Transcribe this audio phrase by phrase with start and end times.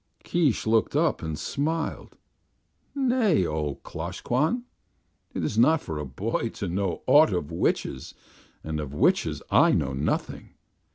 [0.23, 2.15] Keesh looked up and smiled.
[2.95, 4.63] "Nay, O Klosh Kwan.
[5.35, 8.15] It is not for a boy to know aught of witches,
[8.63, 10.55] and of witches I know nothing.